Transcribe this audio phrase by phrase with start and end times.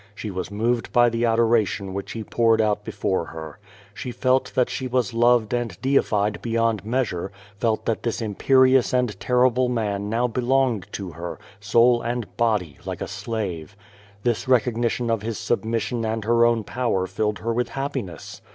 [0.15, 3.59] She was moved by the adoration which he poureil out liefore her.
[3.93, 8.17] She felt that she was loved and deified beyond measure^ felt tliat this 216 Q^O
[8.17, 8.21] VADIS.
[8.23, 13.75] imperious and terrible man now belonged to her, soul and body, like a slave.
[14.23, 18.41] This recognition of his submission and her own power filled her with happiness.